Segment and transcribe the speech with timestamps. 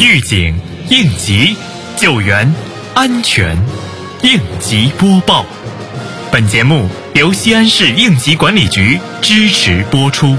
[0.00, 0.54] 预警、
[0.90, 1.56] 应急、
[1.96, 2.52] 救援、
[2.94, 3.56] 安全，
[4.22, 5.46] 应急播报。
[6.32, 10.36] 本节目由西安市应急管理局支持播出。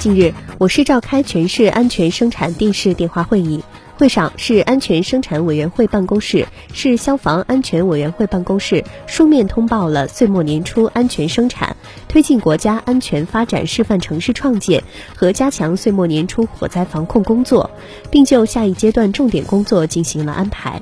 [0.00, 3.62] 近日，我市召开全市安全生产电视电话会议。
[4.00, 11.76] 会上，市安全生产委员会办公室、市消防安全委员会办公室书面通报了岁末年初安全生产、
[12.08, 14.82] 推进国家安全发展示范城市创建
[15.14, 17.70] 和加强岁末年初火灾防控工作，
[18.10, 20.80] 并就下一阶段重点工作进行了安排。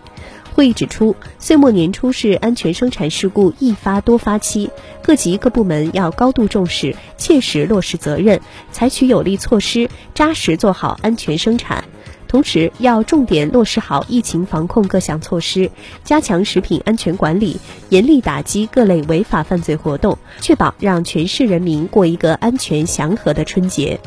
[0.55, 4.71] 会议指出，岁末年初是安全生产事故易发多发期，
[5.03, 8.41] 各级各部门要高度重视，切实落实责任，
[8.71, 11.83] 采取有力措施，扎实做好安全生产。
[12.29, 15.71] 同时，要重点落实好疫情防控各项措施，
[16.05, 23.99] 加强食品安全管理，严厉打击各类违法犯罪活动，确保让全市人民过一个安全祥和的春节。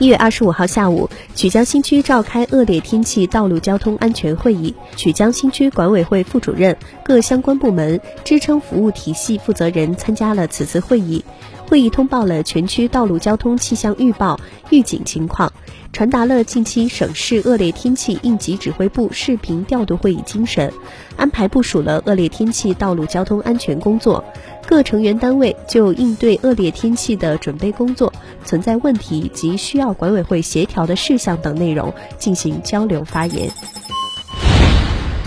[0.00, 11.24] 一月二十五号下午，曲江新区召开恶劣天气道路交通安全会议，曲江新区管委会副主任、各相关部门、支撑服务体系负责人参加了此次会议。
[11.66, 15.50] 会议通报了全区道路交通气象预报、预警情况，
[15.94, 20.72] 传达了近期省市恶劣天气应急指挥部视频调度会议精神，
[21.16, 24.24] 安排部署了恶劣天气道路交通安全工作。
[24.66, 28.12] 各成员单位就应对恶劣天气的准备工作、
[28.44, 33.48] 存在问题及需要管委会协调的事项等内容进行交流发言。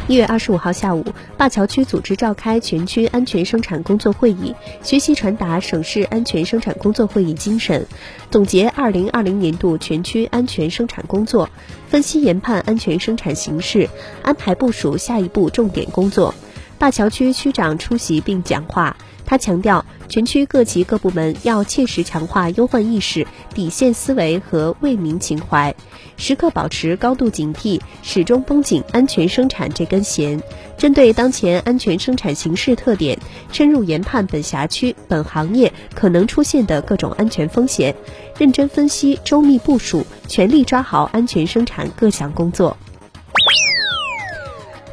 [0.07, 1.03] 一月二十五号下午，
[1.37, 7.85] 灞桥区组织召开全区安全生产工作会议，学习传达省市安全生产工作会议精神，
[8.31, 11.49] 总结二零二零年度全区安全生产工作，
[11.89, 13.89] 分析研判安全生产形势，
[14.23, 16.33] 安排部署下一步重点工作。
[16.79, 18.95] 灞桥区区长出席并讲话。
[19.27, 25.75] 他强调，全区各级各部门要切实强化忧患意识、底线思维和为民情怀，
[26.15, 30.41] 时刻保持高度警惕，始终绷紧安全生产这根弦。
[30.77, 33.19] 针对当前安全生产形势特点，
[33.51, 37.93] 深入研判本辖区、本行业可能出现的各种安全风险，
[38.37, 42.77] 认真分析、周密部署，全力抓好安全生产各项工作。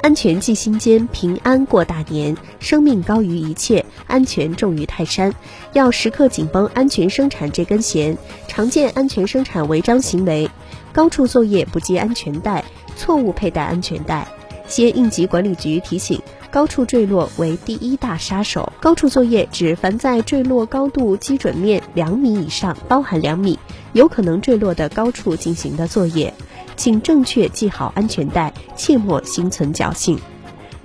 [0.04, 2.36] 安全记心间，平安过大年。
[2.60, 5.32] 生命高于一切，安全重于泰山。
[5.72, 8.14] 要时刻紧绷安全生产这根弦。
[8.46, 10.50] 常见安全生产违章行为：
[10.92, 12.62] 高处作业不系安全带，
[12.98, 14.28] 错误佩戴安全带。
[14.66, 16.20] 西安应急管理局提醒：
[16.50, 18.70] 高处坠落为第一大杀手。
[18.82, 23.58] 高处作业指凡在坠落高度基准面两米以上（包含两米）
[23.94, 26.34] 有可能坠落的高处进行的作业。
[26.76, 30.18] 请正确系好安全带，切莫心存侥幸。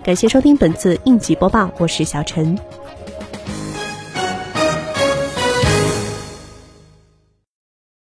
[0.04, 2.58] 感谢收听本次应急播报，我是小陈。